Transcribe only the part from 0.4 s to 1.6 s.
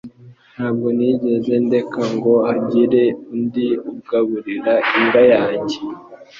Ntabwo nigeze